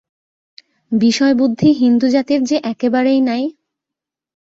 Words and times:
বিষয়বুদ্ধি 0.91 1.69
হিন্দুজাতির 1.73 2.41
যে 2.43 2.57
একেবারেই 2.63 3.19
নাই। 3.21 3.43